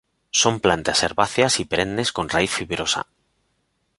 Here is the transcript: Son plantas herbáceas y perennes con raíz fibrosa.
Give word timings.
Son 0.31 0.59
plantas 0.59 1.03
herbáceas 1.03 1.59
y 1.59 1.65
perennes 1.65 2.11
con 2.11 2.27
raíz 2.27 2.49
fibrosa. 2.57 3.05